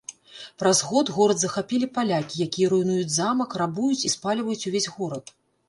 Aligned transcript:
Праз 0.61 0.79
год 0.91 1.11
горад 1.17 1.37
захапілі 1.43 1.89
палякі, 1.99 2.41
якія 2.47 2.73
руйнуюць 2.73 3.13
замак, 3.19 3.55
рабуюць 3.65 4.01
і 4.07 4.13
спальваюць 4.17 4.61
увесь 4.73 4.93
горад. 4.99 5.35